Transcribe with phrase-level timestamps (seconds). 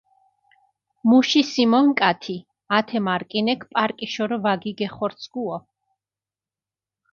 [1.11, 2.37] მუში სიმონკათი
[2.79, 5.55] ათე მარკინექ პარკიშორო ვაქიგეხორცქუო.